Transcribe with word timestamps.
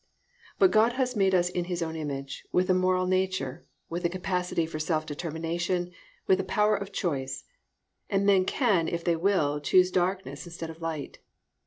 But 0.57 0.71
God 0.71 0.93
has 0.93 1.15
made 1.15 1.35
us 1.35 1.47
in 1.51 1.65
His 1.65 1.83
own 1.83 1.95
image, 1.95 2.47
with 2.51 2.71
a 2.71 2.73
moral 2.73 3.05
nature, 3.05 3.67
with 3.87 4.03
a 4.03 4.09
capacity 4.09 4.65
for 4.65 4.79
self 4.79 5.05
determination, 5.05 5.91
with 6.25 6.39
a 6.39 6.43
power 6.43 6.75
of 6.75 6.91
choice; 6.91 7.43
and 8.09 8.25
men 8.25 8.45
can 8.45 8.87
if 8.87 9.03
they 9.03 9.15
will 9.15 9.59
choose 9.61 9.91
darkness 9.91 10.47
instead 10.47 10.71
of 10.71 10.81
light. 10.81 11.19